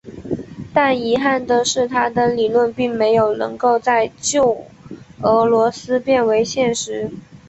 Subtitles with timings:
[0.73, 4.65] 但遗憾的是他的理论并没有能够在旧
[5.21, 7.11] 俄罗斯变为现实。